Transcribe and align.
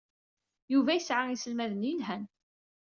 Yuba 0.73 0.91
yesɛa 0.93 1.23
iselmaden 1.29 1.87
yelhan. 1.89 2.23